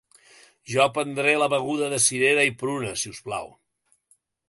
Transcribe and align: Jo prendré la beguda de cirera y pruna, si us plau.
Jo 0.75 0.87
prendré 0.95 1.35
la 1.41 1.49
beguda 1.55 1.91
de 1.93 2.01
cirera 2.09 2.49
y 2.51 2.57
pruna, 2.65 2.97
si 3.03 3.15
us 3.17 3.25
plau. 3.29 3.57